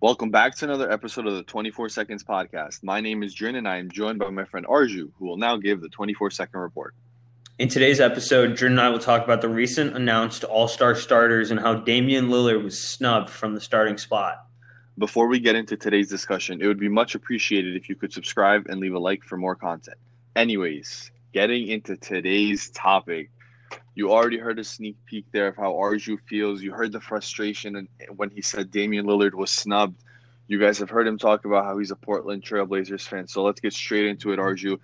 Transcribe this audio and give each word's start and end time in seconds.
Welcome 0.00 0.30
back 0.30 0.54
to 0.58 0.64
another 0.64 0.92
episode 0.92 1.26
of 1.26 1.34
the 1.34 1.42
24 1.42 1.88
Seconds 1.88 2.22
Podcast. 2.22 2.84
My 2.84 3.00
name 3.00 3.24
is 3.24 3.34
Drin 3.34 3.56
and 3.56 3.66
I 3.66 3.78
am 3.78 3.90
joined 3.90 4.20
by 4.20 4.30
my 4.30 4.44
friend 4.44 4.64
Arju, 4.64 5.10
who 5.18 5.26
will 5.26 5.36
now 5.36 5.56
give 5.56 5.80
the 5.80 5.88
24 5.88 6.30
second 6.30 6.60
report. 6.60 6.94
In 7.58 7.68
today's 7.68 7.98
episode, 7.98 8.54
Drin 8.54 8.70
and 8.70 8.80
I 8.80 8.90
will 8.90 9.00
talk 9.00 9.24
about 9.24 9.40
the 9.40 9.48
recent 9.48 9.96
announced 9.96 10.44
All 10.44 10.68
Star 10.68 10.94
starters 10.94 11.50
and 11.50 11.58
how 11.58 11.74
Damian 11.74 12.28
Lillard 12.28 12.62
was 12.62 12.80
snubbed 12.80 13.28
from 13.28 13.56
the 13.56 13.60
starting 13.60 13.98
spot. 13.98 14.46
Before 14.98 15.26
we 15.26 15.40
get 15.40 15.56
into 15.56 15.76
today's 15.76 16.08
discussion, 16.08 16.62
it 16.62 16.68
would 16.68 16.78
be 16.78 16.88
much 16.88 17.16
appreciated 17.16 17.74
if 17.74 17.88
you 17.88 17.96
could 17.96 18.12
subscribe 18.12 18.66
and 18.68 18.78
leave 18.78 18.94
a 18.94 19.00
like 19.00 19.24
for 19.24 19.36
more 19.36 19.56
content. 19.56 19.98
Anyways, 20.36 21.10
getting 21.32 21.66
into 21.66 21.96
today's 21.96 22.70
topic, 22.70 23.30
you 23.94 24.12
already 24.12 24.38
heard 24.38 24.58
a 24.58 24.64
sneak 24.64 24.96
peek 25.06 25.24
there 25.32 25.48
of 25.48 25.56
how 25.56 25.72
Arju 25.72 26.18
feels. 26.28 26.62
You 26.62 26.72
heard 26.72 26.92
the 26.92 27.00
frustration 27.00 27.76
and 27.76 27.88
when 28.16 28.30
he 28.30 28.42
said 28.42 28.70
Damian 28.70 29.06
Lillard 29.06 29.34
was 29.34 29.50
snubbed. 29.50 30.02
You 30.46 30.58
guys 30.58 30.78
have 30.78 30.88
heard 30.88 31.06
him 31.06 31.18
talk 31.18 31.44
about 31.44 31.64
how 31.64 31.78
he's 31.78 31.90
a 31.90 31.96
Portland 31.96 32.42
Trailblazers 32.42 33.06
fan. 33.06 33.26
So 33.26 33.42
let's 33.42 33.60
get 33.60 33.72
straight 33.72 34.06
into 34.06 34.32
it, 34.32 34.38
Arju. 34.38 34.78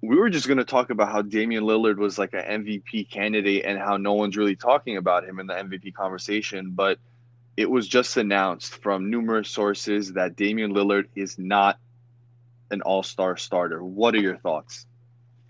We 0.00 0.16
were 0.16 0.30
just 0.30 0.46
going 0.46 0.58
to 0.58 0.64
talk 0.64 0.90
about 0.90 1.12
how 1.12 1.22
Damian 1.22 1.64
Lillard 1.64 1.98
was 1.98 2.18
like 2.18 2.32
an 2.32 2.64
MVP 2.64 3.10
candidate 3.10 3.64
and 3.64 3.78
how 3.78 3.96
no 3.96 4.14
one's 4.14 4.36
really 4.36 4.56
talking 4.56 4.96
about 4.96 5.24
him 5.24 5.40
in 5.40 5.46
the 5.46 5.54
MVP 5.54 5.94
conversation. 5.94 6.70
But 6.70 6.98
it 7.56 7.68
was 7.68 7.86
just 7.86 8.16
announced 8.16 8.76
from 8.76 9.10
numerous 9.10 9.50
sources 9.50 10.12
that 10.12 10.36
Damian 10.36 10.72
Lillard 10.72 11.06
is 11.14 11.38
not 11.38 11.78
an 12.70 12.82
all 12.82 13.02
star 13.02 13.36
starter. 13.36 13.82
What 13.82 14.14
are 14.14 14.20
your 14.20 14.36
thoughts? 14.36 14.86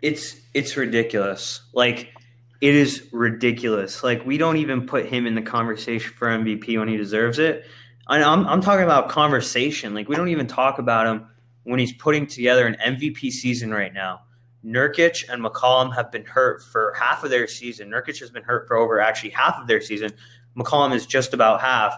It's 0.02 0.36
it's 0.54 0.76
ridiculous. 0.76 1.60
Like 1.72 2.12
it 2.60 2.74
is 2.74 3.08
ridiculous. 3.12 4.02
Like 4.02 4.24
we 4.26 4.38
don't 4.38 4.56
even 4.56 4.86
put 4.86 5.06
him 5.06 5.26
in 5.26 5.34
the 5.34 5.42
conversation 5.42 6.12
for 6.14 6.28
MVP 6.28 6.78
when 6.78 6.88
he 6.88 6.96
deserves 6.96 7.38
it. 7.38 7.64
And 8.08 8.24
I'm 8.24 8.46
I'm 8.46 8.60
talking 8.60 8.84
about 8.84 9.08
conversation. 9.08 9.94
Like 9.94 10.08
we 10.08 10.16
don't 10.16 10.28
even 10.28 10.46
talk 10.46 10.78
about 10.78 11.06
him 11.06 11.26
when 11.64 11.78
he's 11.78 11.92
putting 11.92 12.26
together 12.26 12.66
an 12.66 12.76
MVP 12.84 13.30
season 13.30 13.70
right 13.70 13.92
now. 13.92 14.22
Nurkic 14.64 15.28
and 15.28 15.42
McCollum 15.42 15.94
have 15.94 16.10
been 16.10 16.24
hurt 16.24 16.62
for 16.62 16.94
half 16.98 17.22
of 17.22 17.30
their 17.30 17.46
season. 17.46 17.90
Nurkic 17.90 18.18
has 18.18 18.30
been 18.30 18.42
hurt 18.42 18.66
for 18.66 18.76
over 18.76 19.00
actually 19.00 19.30
half 19.30 19.56
of 19.60 19.68
their 19.68 19.80
season. 19.80 20.10
McCollum 20.56 20.94
is 20.94 21.06
just 21.06 21.32
about 21.32 21.60
half. 21.60 21.94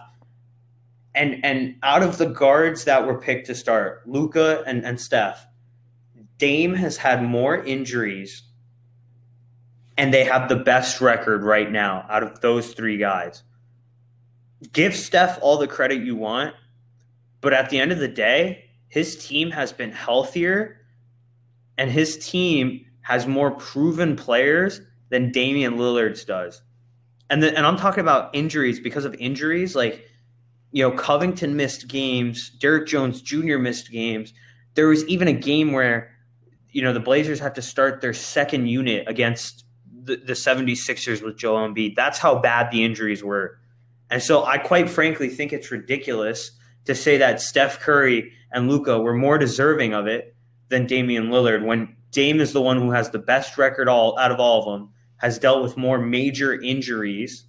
And 1.15 1.43
and 1.43 1.75
out 1.81 2.03
of 2.03 2.17
the 2.19 2.27
guards 2.27 2.83
that 2.85 3.05
were 3.07 3.19
picked 3.19 3.47
to 3.47 3.55
start, 3.55 4.07
Luka 4.07 4.63
and, 4.67 4.85
and 4.85 5.01
Steph, 5.01 5.47
Dame 6.37 6.75
has 6.75 6.97
had 6.97 7.23
more 7.23 7.63
injuries 7.63 8.43
and 10.01 10.11
they 10.11 10.23
have 10.23 10.49
the 10.49 10.55
best 10.55 10.99
record 10.99 11.43
right 11.43 11.71
now 11.71 12.03
out 12.09 12.23
of 12.23 12.41
those 12.41 12.73
three 12.73 12.97
guys. 12.97 13.43
Give 14.73 14.95
Steph 14.95 15.37
all 15.43 15.59
the 15.59 15.67
credit 15.67 16.01
you 16.01 16.15
want, 16.15 16.55
but 17.39 17.53
at 17.53 17.69
the 17.69 17.79
end 17.79 17.91
of 17.91 17.99
the 17.99 18.07
day, 18.07 18.65
his 18.87 19.23
team 19.23 19.51
has 19.51 19.71
been 19.71 19.91
healthier 19.91 20.81
and 21.77 21.91
his 21.91 22.17
team 22.17 22.83
has 23.01 23.27
more 23.27 23.51
proven 23.51 24.15
players 24.15 24.81
than 25.09 25.31
Damian 25.31 25.77
Lillard's 25.77 26.25
does. 26.25 26.63
And 27.29 27.43
the, 27.43 27.55
and 27.55 27.63
I'm 27.63 27.77
talking 27.77 28.01
about 28.01 28.35
injuries 28.35 28.79
because 28.79 29.05
of 29.05 29.13
injuries 29.19 29.75
like 29.75 30.03
you 30.71 30.81
know 30.81 30.97
Covington 30.97 31.55
missed 31.55 31.87
games, 31.87 32.49
Derrick 32.59 32.87
Jones 32.87 33.21
Jr. 33.21 33.59
missed 33.59 33.91
games. 33.91 34.33
There 34.73 34.87
was 34.87 35.05
even 35.05 35.27
a 35.27 35.33
game 35.33 35.73
where 35.73 36.09
you 36.71 36.81
know 36.81 36.91
the 36.91 36.99
Blazers 36.99 37.39
had 37.39 37.53
to 37.53 37.61
start 37.61 38.01
their 38.01 38.15
second 38.15 38.65
unit 38.65 39.07
against 39.07 39.63
the, 40.03 40.17
the 40.17 40.33
76ers 40.33 41.21
with 41.21 41.37
Joel 41.37 41.67
Embiid. 41.67 41.95
That's 41.95 42.19
how 42.19 42.39
bad 42.39 42.71
the 42.71 42.83
injuries 42.83 43.23
were. 43.23 43.59
And 44.09 44.21
so 44.21 44.43
I 44.43 44.57
quite 44.57 44.89
frankly 44.89 45.29
think 45.29 45.53
it's 45.53 45.71
ridiculous 45.71 46.51
to 46.85 46.95
say 46.95 47.17
that 47.17 47.41
Steph 47.41 47.79
Curry 47.79 48.33
and 48.51 48.69
Luka 48.69 48.99
were 48.99 49.13
more 49.13 49.37
deserving 49.37 49.93
of 49.93 50.07
it 50.07 50.35
than 50.69 50.87
Damian 50.87 51.29
Lillard 51.29 51.65
when 51.65 51.95
Dame 52.11 52.41
is 52.41 52.51
the 52.53 52.61
one 52.61 52.77
who 52.77 52.91
has 52.91 53.09
the 53.09 53.19
best 53.19 53.57
record 53.57 53.87
all 53.87 54.17
out 54.19 54.31
of 54.31 54.39
all 54.39 54.59
of 54.59 54.65
them, 54.65 54.89
has 55.17 55.39
dealt 55.39 55.63
with 55.63 55.77
more 55.77 55.97
major 55.97 56.59
injuries, 56.61 57.45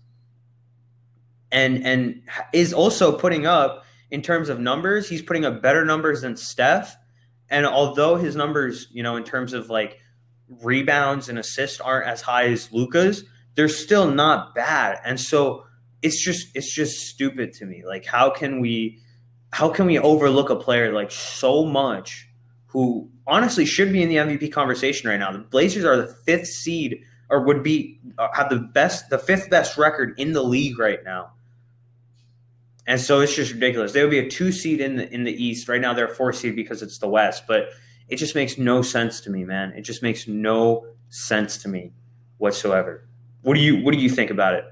and 1.50 1.84
and 1.84 2.22
is 2.53 2.72
also 2.72 3.16
putting 3.16 3.44
up 3.44 3.84
in 4.12 4.22
terms 4.22 4.49
of 4.49 4.60
numbers, 4.60 5.09
he's 5.09 5.22
putting 5.22 5.44
up 5.44 5.62
better 5.62 5.84
numbers 5.84 6.21
than 6.21 6.37
Steph. 6.37 6.97
And 7.49 7.66
although 7.66 8.16
his 8.16 8.37
numbers, 8.37 8.88
you 8.93 9.03
know, 9.03 9.16
in 9.16 9.25
terms 9.25 9.53
of 9.53 9.69
like 9.69 9.99
rebounds 10.62 11.28
and 11.28 11.38
assists 11.38 11.80
aren't 11.80 12.06
as 12.06 12.20
high 12.20 12.44
as 12.44 12.72
Luka's, 12.72 13.24
they're 13.54 13.68
still 13.68 14.10
not 14.10 14.54
bad. 14.54 14.98
And 15.04 15.20
so 15.20 15.64
it's 16.02 16.22
just 16.22 16.48
it's 16.54 16.72
just 16.72 17.06
stupid 17.08 17.52
to 17.54 17.66
me. 17.66 17.84
Like 17.86 18.04
how 18.04 18.30
can 18.30 18.60
we 18.60 18.98
how 19.52 19.68
can 19.68 19.86
we 19.86 19.98
overlook 19.98 20.50
a 20.50 20.56
player 20.56 20.92
like 20.92 21.10
so 21.10 21.64
much 21.64 22.28
who 22.68 23.10
honestly 23.26 23.66
should 23.66 23.92
be 23.92 24.02
in 24.02 24.08
the 24.08 24.16
MVP 24.16 24.52
conversation 24.52 25.08
right 25.08 25.18
now? 25.18 25.32
The 25.32 25.38
Blazers 25.38 25.84
are 25.84 25.96
the 25.96 26.14
fifth 26.26 26.48
seed 26.48 27.02
or 27.28 27.40
would 27.40 27.62
be 27.62 28.00
uh, 28.19 28.28
have 28.32 28.50
the 28.50 28.58
best 28.58 29.10
the 29.10 29.19
fifth 29.19 29.48
best 29.50 29.78
record 29.78 30.19
in 30.19 30.32
the 30.32 30.42
league 30.42 30.78
right 30.78 31.02
now. 31.04 31.32
And 32.86 33.00
so 33.00 33.20
it's 33.20 33.34
just 33.34 33.52
ridiculous. 33.52 33.92
They 33.92 34.02
would 34.02 34.10
be 34.10 34.19
a 34.19 34.28
two 34.28 34.50
seed 34.50 34.80
in 34.80 34.96
the 34.96 35.12
in 35.12 35.24
the 35.24 35.32
East. 35.32 35.69
Right 35.69 35.80
now 35.80 35.94
they're 35.94 36.10
a 36.10 36.14
four 36.14 36.32
seed 36.32 36.56
because 36.56 36.82
it's 36.82 36.98
the 36.98 37.08
West, 37.08 37.44
but 37.46 37.69
it 38.08 38.16
just 38.16 38.34
makes 38.34 38.58
no 38.58 38.82
sense 38.82 39.20
to 39.22 39.30
me, 39.30 39.44
man. 39.44 39.72
It 39.76 39.82
just 39.82 40.02
makes 40.02 40.28
no 40.28 40.86
sense 41.08 41.56
to 41.58 41.68
me 41.68 41.92
whatsoever. 42.38 43.04
What 43.42 43.54
do 43.54 43.60
you 43.60 43.82
what 43.82 43.94
do 43.94 44.00
you 44.00 44.08
think 44.08 44.30
about 44.30 44.54
it? 44.54 44.64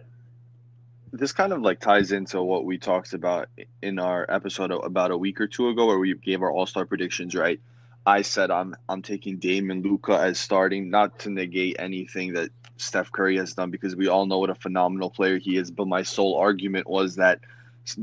This 1.12 1.32
kind 1.32 1.52
of 1.52 1.62
like 1.62 1.80
ties 1.80 2.12
into 2.12 2.42
what 2.42 2.64
we 2.64 2.78
talked 2.78 3.14
about 3.14 3.48
in 3.82 3.98
our 3.98 4.26
episode 4.28 4.70
about 4.70 5.10
a 5.10 5.16
week 5.16 5.40
or 5.40 5.46
two 5.46 5.68
ago 5.68 5.86
where 5.86 5.98
we 5.98 6.14
gave 6.14 6.40
our 6.40 6.52
all-star 6.52 6.84
predictions, 6.84 7.34
right? 7.34 7.60
I 8.06 8.22
said 8.22 8.50
I'm 8.50 8.76
I'm 8.88 9.02
taking 9.02 9.38
Dame 9.38 9.70
and 9.70 9.84
Luka 9.84 10.18
as 10.18 10.38
starting, 10.38 10.88
not 10.88 11.18
to 11.20 11.30
negate 11.30 11.76
anything 11.78 12.32
that 12.34 12.50
Steph 12.76 13.12
Curry 13.12 13.36
has 13.36 13.54
done 13.54 13.70
because 13.70 13.94
we 13.94 14.08
all 14.08 14.26
know 14.26 14.38
what 14.38 14.50
a 14.50 14.54
phenomenal 14.54 15.10
player 15.10 15.38
he 15.38 15.56
is. 15.56 15.70
But 15.70 15.88
my 15.88 16.02
sole 16.02 16.36
argument 16.36 16.88
was 16.88 17.16
that 17.16 17.40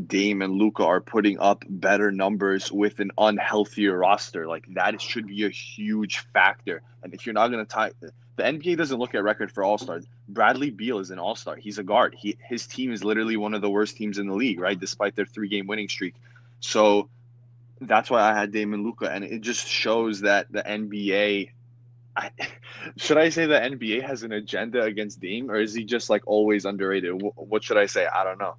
Dame 0.07 0.41
and 0.41 0.53
Luka 0.53 0.83
are 0.83 1.01
putting 1.01 1.39
up 1.39 1.63
better 1.69 2.11
numbers 2.11 2.71
with 2.71 2.99
an 2.99 3.11
unhealthier 3.17 3.99
roster. 3.99 4.47
Like 4.47 4.65
that 4.73 5.01
should 5.01 5.27
be 5.27 5.45
a 5.45 5.49
huge 5.49 6.19
factor. 6.33 6.81
And 7.03 7.13
if 7.13 7.25
you're 7.25 7.33
not 7.33 7.49
going 7.49 7.65
to 7.65 7.71
tie, 7.71 7.91
the 8.37 8.43
NBA 8.43 8.77
doesn't 8.77 8.97
look 8.99 9.15
at 9.15 9.23
record 9.23 9.51
for 9.51 9.63
All 9.63 9.77
Stars. 9.77 10.05
Bradley 10.29 10.69
Beal 10.69 10.99
is 10.99 11.09
an 11.09 11.19
All 11.19 11.35
Star. 11.35 11.55
He's 11.55 11.79
a 11.79 11.83
guard. 11.83 12.15
He 12.17 12.37
his 12.47 12.67
team 12.67 12.91
is 12.91 13.03
literally 13.03 13.37
one 13.37 13.53
of 13.53 13.61
the 13.61 13.69
worst 13.69 13.97
teams 13.97 14.17
in 14.17 14.27
the 14.27 14.35
league, 14.35 14.59
right? 14.59 14.79
Despite 14.79 15.15
their 15.15 15.25
three 15.25 15.47
game 15.47 15.67
winning 15.67 15.89
streak. 15.89 16.15
So 16.59 17.09
that's 17.81 18.09
why 18.09 18.21
I 18.21 18.33
had 18.33 18.51
Dame 18.51 18.73
and 18.73 18.83
Luka, 18.83 19.11
and 19.11 19.23
it 19.23 19.41
just 19.41 19.67
shows 19.67 20.21
that 20.21 20.51
the 20.51 20.63
NBA. 20.63 21.51
I, 22.15 22.31
should 22.97 23.17
I 23.17 23.29
say 23.29 23.45
the 23.45 23.59
NBA 23.59 24.03
has 24.03 24.23
an 24.23 24.31
agenda 24.31 24.83
against 24.83 25.19
Dame, 25.19 25.49
or 25.49 25.55
is 25.55 25.73
he 25.73 25.83
just 25.83 26.09
like 26.09 26.23
always 26.25 26.65
underrated? 26.65 27.21
What 27.35 27.63
should 27.63 27.77
I 27.77 27.85
say? 27.85 28.07
I 28.07 28.23
don't 28.23 28.39
know. 28.39 28.55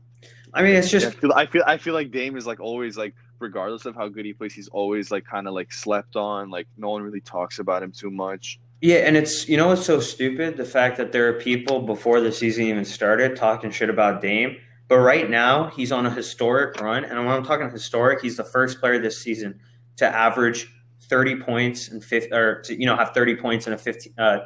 I 0.55 0.63
mean, 0.63 0.75
it's 0.75 0.91
just 0.91 1.07
I 1.07 1.11
feel, 1.11 1.33
I 1.33 1.47
feel 1.47 1.63
I 1.67 1.77
feel 1.77 1.95
like 1.95 2.11
Dame 2.11 2.37
is 2.37 2.47
like 2.47 2.61
always 2.61 2.97
like 2.97 3.15
regardless 3.39 3.85
of 3.85 3.95
how 3.95 4.09
good 4.09 4.25
he 4.25 4.33
plays, 4.33 4.53
he's 4.53 4.69
always 4.69 5.11
like 5.11 5.25
kind 5.25 5.47
of 5.47 5.55
like 5.55 5.73
slept 5.73 6.17
on. 6.17 6.51
Like 6.51 6.67
no 6.77 6.91
one 6.91 7.03
really 7.03 7.21
talks 7.21 7.59
about 7.59 7.83
him 7.83 7.93
too 7.93 8.11
much. 8.11 8.59
Yeah, 8.81 8.99
and 8.99 9.17
it's 9.17 9.49
you 9.49 9.57
know 9.57 9.73
it's 9.73 9.85
so 9.85 10.01
stupid? 10.01 10.57
The 10.57 10.65
fact 10.65 10.97
that 10.99 11.13
there 11.13 11.29
are 11.29 11.35
people 11.35 11.83
before 11.83 12.21
the 12.21 12.33
season 12.33 12.65
even 12.65 12.85
started 12.85 13.37
talking 13.37 13.71
shit 13.71 13.91
about 13.91 14.21
Dame, 14.21 14.57
but 14.89 14.99
right 14.99 15.29
now 15.29 15.69
he's 15.71 15.93
on 15.93 16.07
a 16.07 16.11
historic 16.11 16.81
run, 16.81 17.05
and 17.05 17.19
when 17.19 17.35
I'm 17.35 17.45
talking 17.45 17.71
historic, 17.71 18.21
he's 18.21 18.37
the 18.37 18.45
first 18.45 18.81
player 18.81 18.99
this 18.99 19.21
season 19.23 19.61
to 19.97 20.07
average 20.07 20.69
30 21.09 21.37
points 21.41 21.89
and 21.89 22.05
50 22.05 22.33
or 22.33 22.61
to, 22.63 22.79
you 22.79 22.87
know 22.87 22.97
have 22.97 23.11
30 23.15 23.37
points 23.37 23.67
in 23.67 23.73
a 23.73 23.79
15 23.79 24.15
uh, 24.19 24.39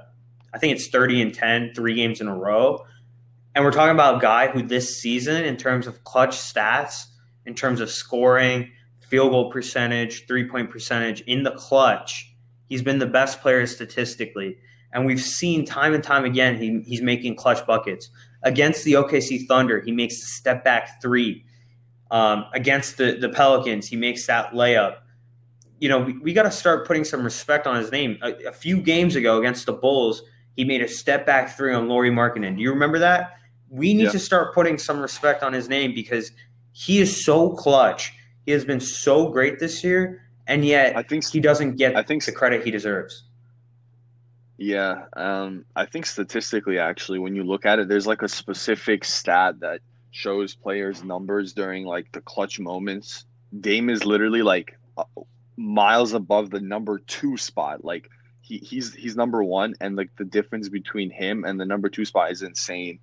I 0.54 0.58
think 0.58 0.76
it's 0.76 0.88
30 0.88 1.22
and 1.22 1.34
10 1.34 1.72
three 1.74 1.94
games 1.94 2.20
in 2.20 2.28
a 2.28 2.36
row 2.36 2.84
and 3.54 3.64
we're 3.64 3.72
talking 3.72 3.94
about 3.94 4.16
a 4.16 4.20
guy 4.20 4.48
who 4.48 4.62
this 4.62 4.98
season, 5.00 5.44
in 5.44 5.56
terms 5.56 5.86
of 5.86 6.04
clutch 6.04 6.36
stats, 6.36 7.04
in 7.44 7.54
terms 7.54 7.80
of 7.80 7.90
scoring, 7.90 8.72
field 9.00 9.30
goal 9.30 9.50
percentage, 9.50 10.26
three 10.26 10.48
point 10.48 10.70
percentage 10.70 11.20
in 11.22 11.42
the 11.42 11.50
clutch, 11.52 12.34
he's 12.68 12.82
been 12.82 12.98
the 12.98 13.06
best 13.06 13.40
player 13.42 13.66
statistically. 13.66 14.56
And 14.92 15.06
we've 15.06 15.20
seen 15.20 15.64
time 15.64 15.94
and 15.94 16.02
time 16.02 16.24
again 16.24 16.56
he, 16.56 16.80
he's 16.86 17.02
making 17.02 17.36
clutch 17.36 17.66
buckets. 17.66 18.08
Against 18.42 18.84
the 18.84 18.94
OKC 18.94 19.46
Thunder, 19.46 19.80
he 19.80 19.92
makes 19.92 20.16
a 20.22 20.26
step 20.26 20.64
back 20.64 21.00
three. 21.00 21.44
Um, 22.10 22.44
against 22.52 22.98
the, 22.98 23.12
the 23.12 23.28
Pelicans, 23.28 23.88
he 23.88 23.96
makes 23.96 24.26
that 24.26 24.52
layup. 24.52 24.96
You 25.78 25.88
know, 25.88 26.00
we, 26.00 26.18
we 26.18 26.32
got 26.32 26.42
to 26.42 26.50
start 26.50 26.86
putting 26.86 27.04
some 27.04 27.24
respect 27.24 27.66
on 27.66 27.76
his 27.76 27.90
name. 27.90 28.18
A, 28.22 28.48
a, 28.48 28.52
few 28.52 28.82
games 28.82 29.16
ago 29.16 29.38
against 29.38 29.64
the 29.64 29.72
Bulls, 29.72 30.22
he 30.54 30.64
made 30.64 30.82
a 30.82 30.88
step 30.88 31.24
back 31.24 31.56
three 31.56 31.72
on 31.72 31.88
Lauri 31.88 32.10
Markkanen. 32.10 32.56
Do 32.56 32.62
you 32.62 32.70
remember 32.70 32.98
that? 32.98 33.38
We 33.72 33.94
need 33.94 34.04
yeah. 34.04 34.10
to 34.10 34.18
start 34.18 34.54
putting 34.54 34.78
some 34.78 35.00
respect 35.00 35.42
on 35.42 35.52
his 35.52 35.68
name 35.68 35.94
because 35.94 36.30
he 36.72 37.00
is 37.00 37.24
so 37.24 37.50
clutch. 37.50 38.12
He 38.46 38.52
has 38.52 38.64
been 38.64 38.80
so 38.80 39.28
great 39.28 39.58
this 39.58 39.82
year, 39.82 40.22
and 40.46 40.64
yet 40.64 40.96
I 40.96 41.02
think 41.02 41.24
he 41.28 41.40
doesn't 41.40 41.76
get 41.76 41.96
I 41.96 42.02
think 42.02 42.24
the 42.24 42.32
credit 42.32 42.64
he 42.64 42.70
deserves. 42.70 43.24
Yeah, 44.58 45.06
um, 45.14 45.64
I 45.74 45.86
think 45.86 46.06
statistically, 46.06 46.78
actually, 46.78 47.18
when 47.18 47.34
you 47.34 47.42
look 47.42 47.66
at 47.66 47.78
it, 47.78 47.88
there's 47.88 48.06
like 48.06 48.22
a 48.22 48.28
specific 48.28 49.04
stat 49.04 49.58
that 49.60 49.80
shows 50.10 50.54
players' 50.54 51.02
numbers 51.02 51.52
during 51.52 51.84
like 51.86 52.12
the 52.12 52.20
clutch 52.20 52.60
moments 52.60 53.24
Dame 53.60 53.90
is 53.90 54.04
literally 54.04 54.42
like 54.42 54.78
uh, 54.96 55.04
miles 55.56 56.14
above 56.14 56.50
the 56.50 56.60
number 56.60 56.98
two 57.00 57.36
spot. 57.36 57.84
Like 57.84 58.08
he, 58.40 58.58
he's 58.58 58.94
he's 58.94 59.16
number 59.16 59.44
one, 59.44 59.74
and 59.80 59.96
like 59.96 60.10
the 60.16 60.24
difference 60.24 60.68
between 60.68 61.10
him 61.10 61.44
and 61.44 61.60
the 61.60 61.66
number 61.66 61.88
two 61.88 62.04
spot 62.04 62.30
is 62.30 62.42
insane. 62.42 62.98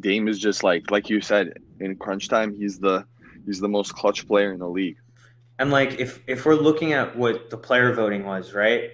Dame 0.00 0.28
is 0.28 0.38
just 0.38 0.62
like 0.62 0.90
like 0.90 1.08
you 1.08 1.20
said 1.20 1.54
in 1.80 1.96
crunch 1.96 2.28
time, 2.28 2.54
he's 2.54 2.78
the 2.78 3.04
he's 3.44 3.60
the 3.60 3.68
most 3.68 3.94
clutch 3.94 4.26
player 4.26 4.52
in 4.52 4.58
the 4.58 4.68
league. 4.68 4.96
And 5.58 5.70
like 5.70 5.98
if 5.98 6.22
if 6.26 6.44
we're 6.44 6.54
looking 6.54 6.92
at 6.92 7.16
what 7.16 7.50
the 7.50 7.56
player 7.56 7.92
voting 7.94 8.24
was, 8.24 8.52
right? 8.54 8.90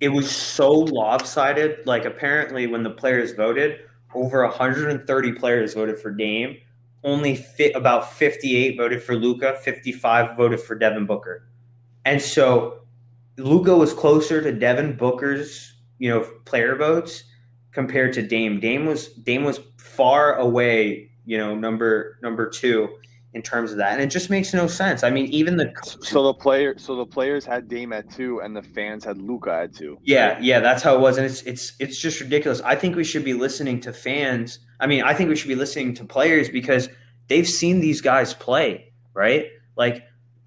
It 0.00 0.10
was 0.10 0.30
so 0.30 0.70
lopsided. 0.70 1.86
Like 1.86 2.04
apparently 2.04 2.66
when 2.66 2.82
the 2.82 2.90
players 2.90 3.32
voted, 3.32 3.80
over 4.14 4.42
130 4.44 5.32
players 5.32 5.74
voted 5.74 5.98
for 5.98 6.10
Dame. 6.10 6.58
Only 7.02 7.36
fit 7.36 7.76
about 7.76 8.12
58 8.12 8.76
voted 8.76 9.02
for 9.02 9.14
Luka, 9.14 9.56
55 9.62 10.36
voted 10.36 10.60
for 10.60 10.74
Devin 10.74 11.06
Booker. 11.06 11.48
And 12.04 12.20
so 12.20 12.80
Luka 13.36 13.76
was 13.76 13.92
closer 13.92 14.42
to 14.42 14.52
Devin 14.52 14.96
Booker's, 14.96 15.74
you 15.98 16.08
know, 16.08 16.26
player 16.44 16.74
votes 16.74 17.24
compared 17.76 18.14
to 18.14 18.22
Dame. 18.22 18.58
Dame 18.58 18.86
was 18.86 19.08
Dame 19.08 19.44
was 19.44 19.60
far 19.76 20.36
away, 20.36 21.10
you 21.26 21.36
know, 21.36 21.54
number 21.54 22.18
number 22.22 22.48
two 22.48 22.88
in 23.34 23.42
terms 23.42 23.70
of 23.70 23.76
that, 23.76 23.92
and 23.92 24.00
it 24.00 24.06
just 24.06 24.30
makes 24.30 24.54
no 24.54 24.66
sense. 24.66 25.04
I 25.04 25.10
mean, 25.10 25.26
even 25.26 25.58
the 25.58 25.70
so 26.00 26.24
the 26.24 26.32
player 26.32 26.74
so 26.78 26.96
the 26.96 27.04
players 27.04 27.44
had 27.44 27.68
Dame 27.68 27.92
at 27.92 28.10
two, 28.10 28.40
and 28.40 28.56
the 28.56 28.62
fans 28.62 29.04
had 29.04 29.18
Luka 29.18 29.52
at 29.52 29.74
two. 29.74 29.98
Yeah, 30.02 30.38
yeah, 30.40 30.60
that's 30.60 30.82
how 30.82 30.94
it 30.94 31.00
was, 31.00 31.18
and 31.18 31.26
it's 31.26 31.42
it's 31.42 31.74
it's 31.78 32.00
just 32.00 32.18
ridiculous. 32.18 32.62
I 32.62 32.76
think 32.76 32.96
we 32.96 33.04
should 33.04 33.26
be 33.26 33.34
listening 33.34 33.78
to 33.80 33.92
fans. 33.92 34.58
I 34.80 34.86
mean, 34.86 35.02
I 35.02 35.12
think 35.12 35.28
we 35.28 35.36
should 35.36 35.48
be 35.48 35.54
listening 35.54 35.92
to 35.96 36.04
players 36.06 36.48
because 36.48 36.88
they've 37.28 37.46
seen 37.46 37.80
these 37.80 38.00
guys 38.00 38.32
play, 38.32 38.94
right? 39.12 39.48
Like 39.76 40.02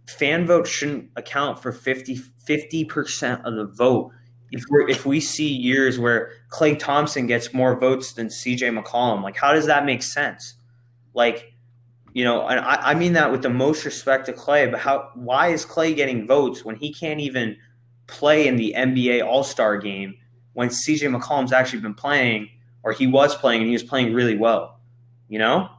fan 0.08 0.48
vote 0.48 0.66
shouldn't 0.66 1.12
account 1.16 1.62
for 1.62 1.72
50 1.72 2.86
percent 2.86 3.46
of 3.46 3.54
the 3.54 3.66
vote. 3.66 4.14
If 4.51 4.63
we 4.69 4.92
if 4.92 5.06
we 5.06 5.19
see 5.19 5.48
years 5.48 6.00
where 6.00 6.31
Klay 6.50 6.78
Thompson 6.78 7.28
gets 7.28 7.54
more 7.54 7.80
votes 7.80 8.13
than 8.13 8.30
C.J. 8.30 8.69
McCollum, 8.69 9.22
like 9.22 9.38
how 9.38 9.54
does 9.54 9.68
that 9.68 9.86
make 9.86 10.01
sense? 10.01 10.56
Like, 11.13 11.54
you 12.13 12.24
know, 12.24 12.48
and 12.48 12.60
I, 12.60 12.92
I 12.92 12.96
mean 12.96 13.13
that 13.13 13.31
with 13.31 13.44
the 13.44 13.50
most 13.50 13.86
respect 13.86 14.25
to 14.25 14.34
Klay, 14.34 14.69
but 14.69 14.80
how? 14.80 15.12
Why 15.13 15.50
is 15.50 15.66
Klay 15.66 15.96
getting 15.96 16.25
votes 16.25 16.66
when 16.66 16.75
he 16.75 16.94
can't 16.94 17.19
even 17.19 17.57
play 18.07 18.48
in 18.48 18.56
the 18.56 18.74
NBA 18.75 19.25
All 19.25 19.44
Star 19.44 19.78
game 19.78 20.16
when 20.54 20.69
C.J. 20.69 21.07
McCollum's 21.07 21.54
actually 21.54 21.81
been 21.81 21.94
playing, 21.94 22.50
or 22.84 22.92
he 22.92 23.06
was 23.06 23.36
playing 23.36 23.62
and 23.62 23.68
he 23.68 23.74
was 23.74 23.84
playing 23.84 24.13
really 24.13 24.38
well? 24.38 24.80
You 25.28 25.40
know. 25.40 25.69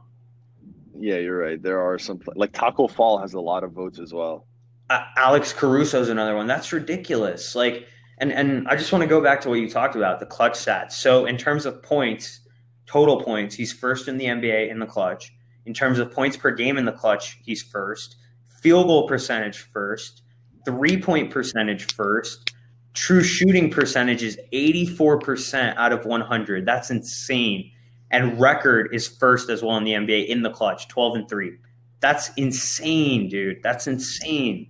Yeah, 0.97 1.15
you're 1.15 1.37
right. 1.37 1.61
There 1.61 1.81
are 1.81 1.97
some 1.97 2.21
like 2.35 2.53
Tacko 2.53 2.87
Fall 2.87 3.17
has 3.17 3.33
a 3.33 3.41
lot 3.41 3.63
of 3.63 3.71
votes 3.71 3.99
as 3.99 4.13
well. 4.13 4.45
Uh, 4.89 5.03
Alex 5.17 5.51
Caruso 5.53 6.01
is 6.01 6.09
another 6.09 6.35
one. 6.35 6.47
That's 6.47 6.71
ridiculous. 6.71 7.55
Like, 7.55 7.87
and 8.21 8.31
and 8.31 8.67
I 8.67 8.75
just 8.77 8.91
want 8.91 9.01
to 9.01 9.07
go 9.07 9.21
back 9.21 9.41
to 9.41 9.49
what 9.49 9.55
you 9.55 9.69
talked 9.69 9.95
about 9.95 10.19
the 10.19 10.25
clutch 10.25 10.53
stats. 10.53 10.93
So 10.93 11.25
in 11.25 11.37
terms 11.37 11.65
of 11.65 11.83
points, 11.83 12.39
total 12.85 13.21
points, 13.21 13.55
he's 13.55 13.73
first 13.73 14.07
in 14.07 14.17
the 14.17 14.25
NBA 14.25 14.69
in 14.69 14.79
the 14.79 14.85
clutch. 14.85 15.33
In 15.65 15.73
terms 15.73 15.99
of 15.99 16.11
points 16.11 16.37
per 16.37 16.51
game 16.51 16.77
in 16.77 16.85
the 16.85 16.91
clutch, 16.93 17.39
he's 17.43 17.61
first. 17.61 18.15
Field 18.61 18.87
goal 18.87 19.07
percentage 19.07 19.57
first. 19.57 20.21
Three 20.65 21.01
point 21.01 21.31
percentage 21.31 21.93
first. 21.93 22.53
True 22.93 23.23
shooting 23.23 23.69
percentage 23.69 24.21
is 24.21 24.37
84% 24.53 25.75
out 25.77 25.93
of 25.93 26.05
100. 26.05 26.65
That's 26.65 26.91
insane 26.91 27.71
and 28.11 28.39
record 28.39 28.93
is 28.93 29.07
first 29.07 29.49
as 29.49 29.63
well 29.63 29.77
in 29.77 29.83
the 29.83 29.93
NBA 29.93 30.27
in 30.27 30.43
the 30.43 30.49
clutch, 30.49 30.87
12 30.89 31.15
and 31.15 31.29
3. 31.29 31.57
That's 32.01 32.29
insane, 32.35 33.29
dude. 33.29 33.63
That's 33.63 33.87
insane. 33.87 34.67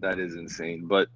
That 0.00 0.18
is 0.18 0.34
insane. 0.34 0.86
But 0.86 1.08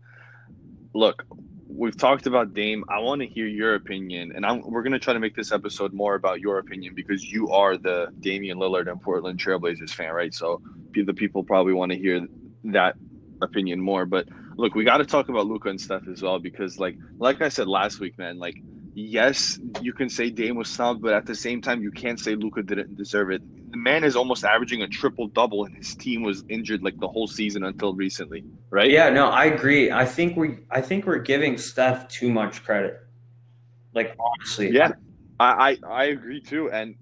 look, 0.94 1.24
we've 1.68 1.96
talked 1.96 2.26
about 2.26 2.54
Dame. 2.54 2.84
I 2.88 3.00
want 3.00 3.20
to 3.22 3.26
hear 3.26 3.46
your 3.46 3.74
opinion, 3.74 4.32
and 4.34 4.46
I'm, 4.46 4.62
we're 4.62 4.82
going 4.82 4.92
to 4.92 4.98
try 4.98 5.12
to 5.12 5.20
make 5.20 5.34
this 5.34 5.52
episode 5.52 5.92
more 5.92 6.14
about 6.14 6.40
your 6.40 6.58
opinion 6.58 6.94
because 6.94 7.24
you 7.24 7.50
are 7.50 7.76
the 7.76 8.08
Damian 8.20 8.58
Lillard 8.58 8.90
and 8.90 9.00
Portland 9.00 9.40
Trailblazers 9.40 9.90
fan, 9.90 10.12
right? 10.12 10.32
So 10.32 10.60
the 10.94 11.12
people 11.14 11.42
probably 11.42 11.72
want 11.72 11.90
to 11.92 11.98
hear 11.98 12.24
that 12.64 12.94
opinion 13.42 13.80
more. 13.80 14.06
But 14.06 14.28
look, 14.56 14.74
we 14.76 14.84
got 14.84 14.98
to 14.98 15.04
talk 15.04 15.28
about 15.28 15.46
Luka 15.46 15.68
and 15.68 15.80
Steph 15.80 16.06
as 16.08 16.22
well 16.22 16.38
because, 16.38 16.78
like, 16.78 16.96
like 17.18 17.42
I 17.42 17.48
said 17.48 17.66
last 17.66 18.00
week, 18.00 18.16
man, 18.18 18.38
like 18.38 18.54
yes, 18.94 19.58
you 19.80 19.92
can 19.92 20.08
say 20.08 20.30
Dame 20.30 20.56
was 20.56 20.70
snubbed, 20.70 21.02
but 21.02 21.14
at 21.14 21.26
the 21.26 21.34
same 21.34 21.60
time, 21.60 21.82
you 21.82 21.90
can't 21.90 22.20
say 22.20 22.36
Luka 22.36 22.62
didn't 22.62 22.96
deserve 22.96 23.30
it. 23.30 23.42
The 23.74 23.80
man 23.80 24.04
is 24.04 24.14
almost 24.14 24.44
averaging 24.44 24.82
a 24.82 24.86
triple 24.86 25.26
double, 25.26 25.64
and 25.64 25.76
his 25.76 25.96
team 25.96 26.22
was 26.22 26.44
injured 26.48 26.84
like 26.84 26.96
the 27.00 27.08
whole 27.08 27.26
season 27.26 27.64
until 27.64 27.92
recently, 27.92 28.44
right? 28.70 28.88
Yeah, 28.88 29.10
no, 29.10 29.26
I 29.26 29.46
agree. 29.46 29.90
I 29.90 30.04
think 30.04 30.36
we, 30.36 30.58
I 30.70 30.80
think 30.80 31.06
we're 31.06 31.18
giving 31.18 31.58
Steph 31.58 32.06
too 32.06 32.30
much 32.30 32.62
credit. 32.62 33.00
Like 33.92 34.16
honestly, 34.20 34.70
yeah, 34.70 34.92
I, 35.40 35.78
I, 35.82 35.88
I 35.88 36.04
agree 36.04 36.40
too. 36.40 36.70
And 36.70 36.94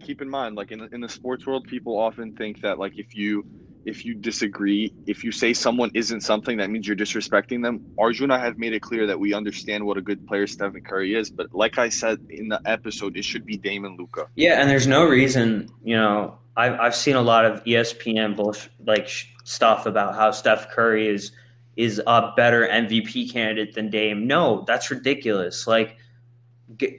keep 0.00 0.20
in 0.20 0.28
mind, 0.28 0.54
like 0.54 0.70
in 0.70 0.86
in 0.92 1.00
the 1.00 1.08
sports 1.08 1.46
world, 1.46 1.66
people 1.66 1.98
often 1.98 2.34
think 2.34 2.60
that 2.60 2.78
like 2.78 2.98
if 2.98 3.16
you 3.16 3.46
if 3.88 4.04
you 4.04 4.14
disagree, 4.14 4.92
if 5.06 5.24
you 5.24 5.32
say 5.32 5.52
someone 5.52 5.90
isn't 5.94 6.20
something, 6.20 6.58
that 6.58 6.70
means 6.70 6.86
you're 6.86 6.96
disrespecting 6.96 7.62
them. 7.62 7.84
Arjuna 7.98 8.38
have 8.38 8.58
made 8.58 8.74
it 8.74 8.80
clear 8.80 9.06
that 9.06 9.18
we 9.18 9.32
understand 9.32 9.84
what 9.84 9.96
a 9.96 10.02
good 10.02 10.26
player 10.26 10.46
Stephen 10.46 10.82
Curry 10.82 11.14
is, 11.14 11.30
but 11.30 11.52
like 11.54 11.78
I 11.78 11.88
said 11.88 12.18
in 12.28 12.48
the 12.48 12.60
episode, 12.66 13.16
it 13.16 13.24
should 13.24 13.46
be 13.46 13.56
Dame 13.56 13.86
and 13.86 13.98
Luka. 13.98 14.28
Yeah, 14.34 14.60
and 14.60 14.68
there's 14.68 14.86
no 14.86 15.04
reason, 15.06 15.68
you 15.82 15.96
know, 15.96 16.38
I've 16.56 16.78
I've 16.80 16.94
seen 16.94 17.16
a 17.16 17.22
lot 17.22 17.44
of 17.46 17.64
ESPN 17.64 18.36
bullshit, 18.36 18.72
like 18.84 19.08
stuff 19.44 19.86
about 19.86 20.14
how 20.16 20.32
Steph 20.32 20.70
Curry 20.70 21.08
is 21.08 21.32
is 21.76 22.02
a 22.06 22.32
better 22.36 22.66
MVP 22.66 23.32
candidate 23.32 23.74
than 23.74 23.88
Dame. 23.88 24.26
No, 24.26 24.64
that's 24.66 24.90
ridiculous. 24.90 25.68
Like 25.68 25.96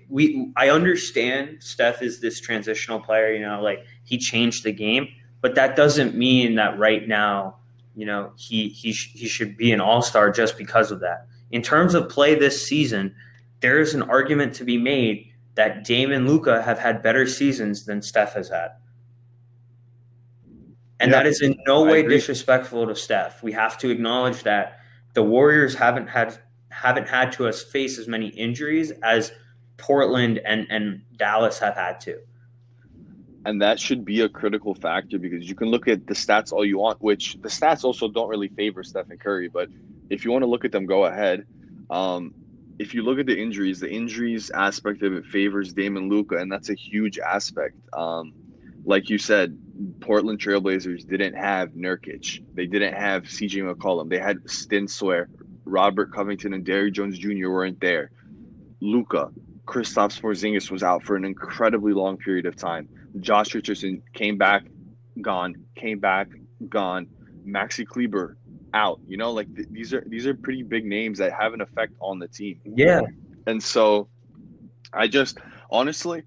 we 0.07 0.51
I 0.55 0.69
understand 0.69 1.57
Steph 1.61 2.01
is 2.01 2.21
this 2.21 2.39
transitional 2.39 3.01
player, 3.01 3.33
you 3.33 3.41
know, 3.41 3.61
like 3.61 3.85
he 4.05 4.17
changed 4.17 4.63
the 4.63 4.71
game 4.71 5.09
but 5.41 5.55
that 5.55 5.75
doesn't 5.75 6.15
mean 6.15 6.55
that 6.55 6.77
right 6.77 7.07
now, 7.07 7.57
you 7.95 8.05
know, 8.05 8.31
he 8.37 8.69
he 8.69 8.91
sh- 8.91 9.11
he 9.13 9.27
should 9.27 9.57
be 9.57 9.71
an 9.71 9.81
all 9.81 10.01
star 10.01 10.31
just 10.31 10.57
because 10.57 10.91
of 10.91 10.99
that. 11.01 11.27
In 11.51 11.61
terms 11.61 11.93
of 11.93 12.09
play 12.09 12.35
this 12.35 12.65
season, 12.65 13.15
there 13.61 13.79
is 13.79 13.93
an 13.93 14.03
argument 14.03 14.53
to 14.55 14.63
be 14.63 14.77
made 14.77 15.31
that 15.55 15.83
Dame 15.83 16.11
and 16.11 16.27
Luka 16.27 16.61
have 16.61 16.79
had 16.79 17.01
better 17.01 17.27
seasons 17.27 17.85
than 17.85 18.01
Steph 18.01 18.33
has 18.33 18.49
had. 18.49 18.69
And 20.99 21.11
yeah, 21.11 21.17
that 21.17 21.27
is 21.27 21.41
in 21.41 21.57
no 21.65 21.83
way 21.83 22.03
disrespectful 22.03 22.87
to 22.87 22.95
Steph. 22.95 23.41
We 23.41 23.53
have 23.53 23.77
to 23.79 23.89
acknowledge 23.89 24.43
that 24.43 24.79
the 25.13 25.23
Warriors 25.23 25.75
haven't 25.75 26.07
had 26.07 26.37
haven't 26.69 27.07
had 27.07 27.31
to 27.33 27.47
us 27.47 27.63
face 27.63 27.97
as 27.97 28.07
many 28.07 28.27
injuries 28.27 28.91
as 29.01 29.31
Portland 29.77 30.39
and, 30.45 30.67
and 30.69 31.01
Dallas 31.17 31.59
have 31.59 31.75
had 31.75 31.99
to 32.01 32.19
and 33.45 33.61
that 33.61 33.79
should 33.79 34.03
be 34.03 34.21
a 34.21 34.29
critical 34.29 34.73
factor 34.75 35.17
because 35.17 35.47
you 35.47 35.55
can 35.55 35.69
look 35.69 35.87
at 35.87 36.07
the 36.07 36.13
stats 36.13 36.51
all 36.51 36.65
you 36.65 36.79
want, 36.79 37.01
which 37.01 37.37
the 37.41 37.49
stats 37.49 37.83
also 37.83 38.07
don't 38.07 38.29
really 38.29 38.49
favor 38.49 38.83
Stephen 38.83 39.17
Curry. 39.17 39.47
But 39.47 39.69
if 40.09 40.25
you 40.25 40.31
want 40.31 40.43
to 40.43 40.47
look 40.47 40.65
at 40.65 40.71
them, 40.71 40.85
go 40.85 41.05
ahead. 41.05 41.45
Um, 41.89 42.33
if 42.79 42.93
you 42.93 43.03
look 43.03 43.19
at 43.19 43.25
the 43.25 43.37
injuries, 43.37 43.79
the 43.79 43.89
injuries 43.91 44.51
aspect 44.51 45.03
of 45.03 45.13
it 45.13 45.25
favors 45.25 45.73
Dame 45.73 45.97
and 45.97 46.09
Luka, 46.09 46.37
and 46.37 46.51
that's 46.51 46.69
a 46.69 46.75
huge 46.75 47.19
aspect. 47.19 47.75
Um, 47.93 48.33
like 48.85 49.09
you 49.09 49.17
said, 49.17 49.57
Portland 49.99 50.39
Trailblazers 50.39 51.07
didn't 51.07 51.35
have 51.35 51.71
Nurkic. 51.71 52.43
They 52.55 52.65
didn't 52.65 52.93
have 52.93 53.23
CJ 53.23 53.73
McCollum. 53.73 54.09
They 54.09 54.17
had 54.17 54.37
Stinswear, 54.43 55.27
Robert 55.65 56.13
Covington, 56.13 56.53
and 56.53 56.65
Derrick 56.65 56.93
Jones 56.93 57.17
Jr. 57.17 57.49
weren't 57.49 57.79
there. 57.79 58.11
Luka, 58.81 59.29
Kristaps 59.65 60.19
Porzingis 60.19 60.71
was 60.71 60.83
out 60.83 61.03
for 61.03 61.15
an 61.15 61.25
incredibly 61.25 61.93
long 61.93 62.17
period 62.17 62.45
of 62.45 62.55
time. 62.55 62.87
Josh 63.19 63.53
Richardson 63.55 64.01
came 64.13 64.37
back, 64.37 64.63
gone, 65.21 65.55
came 65.75 65.99
back, 65.99 66.29
gone. 66.67 67.07
Maxi 67.45 67.85
Kleber 67.85 68.37
out. 68.73 68.99
You 69.07 69.17
know, 69.17 69.31
like 69.31 69.53
th- 69.55 69.67
these 69.71 69.93
are 69.93 70.03
these 70.07 70.27
are 70.27 70.33
pretty 70.33 70.63
big 70.63 70.85
names 70.85 71.17
that 71.19 71.33
have 71.33 71.53
an 71.53 71.61
effect 71.61 71.93
on 71.99 72.19
the 72.19 72.27
team. 72.27 72.59
Yeah. 72.63 73.01
And 73.47 73.61
so, 73.61 74.07
I 74.93 75.07
just 75.07 75.39
honestly, 75.71 76.23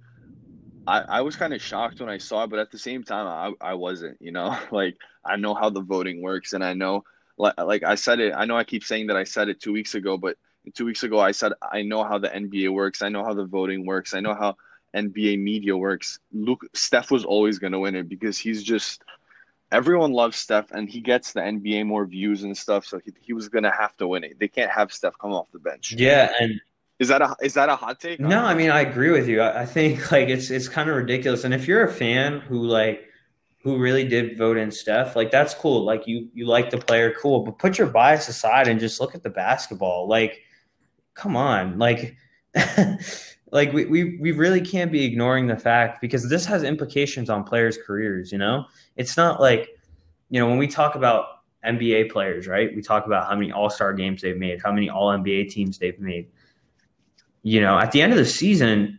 I, 0.87 1.01
I 1.01 1.21
was 1.21 1.37
kind 1.37 1.55
of 1.55 1.63
shocked 1.63 2.01
when 2.01 2.09
I 2.09 2.19
saw 2.19 2.45
it, 2.45 2.51
but 2.51 2.59
at 2.59 2.71
the 2.71 2.79
same 2.79 3.05
time, 3.05 3.27
I, 3.27 3.71
I 3.71 3.75
wasn't. 3.75 4.19
You 4.21 4.33
know, 4.33 4.57
like 4.71 4.97
I 5.25 5.37
know 5.37 5.55
how 5.55 5.71
the 5.71 5.83
voting 5.83 6.23
works, 6.23 6.53
and 6.53 6.65
I 6.65 6.75
know, 6.75 7.05
like, 7.39 7.59
like 7.59 7.83
I 7.85 7.95
said 7.95 8.21
it. 8.21 8.33
I 8.37 8.45
know 8.45 8.57
I 8.57 8.65
keep 8.65 8.85
saying 8.85 9.07
that 9.09 9.17
I 9.17 9.25
said 9.25 9.49
it 9.49 9.61
two 9.61 9.73
weeks 9.73 9.95
ago, 9.95 10.17
but 10.17 10.37
two 10.75 10.85
weeks 10.85 11.03
ago 11.03 11.19
I 11.19 11.33
said 11.33 11.53
I 11.61 11.83
know 11.83 12.05
how 12.05 12.19
the 12.19 12.29
NBA 12.29 12.73
works. 12.73 13.03
I 13.03 13.09
know 13.09 13.25
how 13.25 13.35
the 13.35 13.45
voting 13.45 13.87
works. 13.87 14.15
I 14.15 14.21
know 14.21 14.35
how 14.35 14.57
NBA 14.95 15.43
media 15.43 15.77
works, 15.77 16.19
Luke 16.33 16.65
Steph 16.75 17.11
was 17.11 17.25
always 17.25 17.59
going 17.59 17.73
to 17.73 17.79
win 17.81 17.97
it 17.97 18.09
because 18.09 18.39
he's 18.39 18.63
just 18.63 19.03
everyone 19.73 20.13
loves 20.13 20.37
Steph 20.37 20.71
and 20.71 20.89
he 20.89 21.01
gets 21.01 21.33
the 21.33 21.41
NBA 21.41 21.87
more 21.87 22.05
views 22.07 22.43
and 22.43 22.57
stuff, 22.57 22.85
so 22.85 23.01
he, 23.05 23.13
he 23.21 23.33
was 23.33 23.49
going 23.49 23.65
to 23.65 23.71
have 23.71 23.97
to 23.97 24.07
win 24.07 24.23
it. 24.23 24.39
They 24.39 24.49
can't 24.49 24.71
have 24.71 24.93
Steph 24.93 25.19
come 25.19 25.33
off 25.33 25.51
the 25.53 25.59
bench. 25.59 25.93
Yeah, 25.93 26.33
and 26.39 26.61
is 26.99 27.09
that 27.09 27.23
a 27.23 27.35
is 27.43 27.55
that 27.55 27.69
a 27.69 27.77
hot 27.77 27.99
take? 27.99 28.21
No, 28.21 28.41
I 28.45 28.55
mean 28.55 28.71
I 28.71 28.83
agree 28.83 29.11
with 29.11 29.29
you. 29.29 29.41
I, 29.41 29.63
I 29.63 29.67
think 29.67 30.13
like 30.13 30.29
it's 30.29 30.51
it's 30.51 30.69
kind 30.69 30.89
of 30.89 30.97
ridiculous. 30.97 31.45
And 31.45 31.55
if 31.55 31.67
you're 31.67 31.85
a 31.85 31.93
fan 31.93 32.41
who 32.41 32.63
like 32.65 33.09
who 33.63 33.79
really 33.79 34.07
did 34.07 34.37
vote 34.37 34.57
in 34.57 34.71
Steph, 34.71 35.17
like 35.17 35.31
that's 35.31 35.55
cool. 35.55 35.85
Like 35.85 36.07
you 36.07 36.29
you 36.35 36.47
like 36.47 36.71
the 36.71 36.79
player, 36.79 37.15
cool, 37.21 37.41
but 37.41 37.59
put 37.59 37.79
your 37.79 37.89
bias 37.89 38.29
aside 38.29 38.69
and 38.69 38.79
just 38.79 39.01
look 39.01 39.15
at 39.15 39.23
the 39.23 39.31
basketball. 39.31 40.07
Like, 40.07 40.43
come 41.15 41.37
on, 41.37 41.79
like. 41.79 42.17
like 43.53 43.73
we, 43.73 43.85
we 43.85 44.17
we 44.19 44.33
really 44.33 44.61
can't 44.61 44.91
be 44.91 45.05
ignoring 45.05 45.47
the 45.47 45.57
fact 45.57 46.01
because 46.01 46.29
this 46.29 46.45
has 46.47 46.65
implications 46.65 47.31
on 47.31 47.45
players' 47.45 47.79
careers, 47.87 48.33
you 48.33 48.39
know? 48.39 48.65
It's 48.97 49.17
not 49.17 49.41
like, 49.41 49.69
you 50.31 50.41
know, 50.41 50.49
when 50.49 50.59
we 50.59 50.67
talk 50.67 50.95
about 50.95 51.27
NBA 51.65 52.11
players, 52.11 52.49
right? 52.49 52.75
We 52.75 52.83
talk 52.83 53.07
about 53.07 53.29
how 53.29 53.37
many 53.37 53.53
all-star 53.53 53.93
games 53.93 54.23
they've 54.23 54.37
made, 54.37 54.61
how 54.63 54.73
many 54.73 54.89
all 54.91 55.11
NBA 55.11 55.51
teams 55.51 55.79
they've 55.79 55.99
made. 56.01 56.29
You 57.43 57.61
know, 57.61 57.79
at 57.79 57.93
the 57.93 58.01
end 58.03 58.13
of 58.13 58.19
the 58.19 58.27
season, 58.27 58.99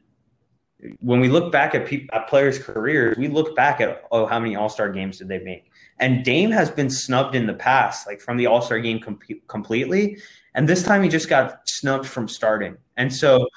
when 1.00 1.20
we 1.20 1.30
look 1.30 1.52
back 1.52 1.76
at, 1.76 1.86
pe- 1.86 2.08
at 2.12 2.28
players' 2.28 2.60
careers, 2.60 3.18
we 3.18 3.28
look 3.28 3.56
back 3.56 3.82
at 3.82 4.04
oh, 4.12 4.26
how 4.26 4.40
many 4.40 4.56
All 4.56 4.70
Star 4.70 4.90
games 4.92 5.18
did 5.18 5.28
they 5.28 5.40
make? 5.40 5.72
And 6.00 6.24
Dame 6.24 6.52
has 6.52 6.70
been 6.70 6.90
snubbed 6.90 7.36
in 7.36 7.48
the 7.48 7.54
past, 7.54 8.06
like 8.06 8.20
from 8.22 8.38
the 8.38 8.48
All 8.48 8.62
Star 8.62 8.80
game 8.80 9.00
com- 9.00 9.20
completely, 9.48 10.18
and 10.54 10.68
this 10.68 10.84
time 10.84 11.04
he 11.04 11.10
just 11.10 11.30
got 11.30 11.62
snubbed 11.66 12.06
from 12.06 12.28
starting. 12.28 12.78
And 12.98 13.14
so, 13.14 13.48